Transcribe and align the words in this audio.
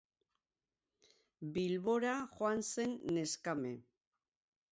Bilbora 1.57 2.15
joan 2.37 2.65
zen 2.71 2.97
neskame. 3.19 3.77